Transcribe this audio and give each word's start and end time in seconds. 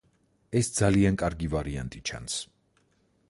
ეს 0.59 0.69
ძალიან 0.77 1.19
კარგი 1.23 1.51
ვარიანტი 1.55 2.03
ჩანს. 2.11 2.39